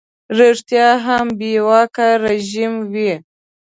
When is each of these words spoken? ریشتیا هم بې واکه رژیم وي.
ریشتیا 0.37 0.87
هم 1.05 1.27
بې 1.39 1.51
واکه 1.67 2.07
رژیم 2.23 2.73
وي. 2.93 3.13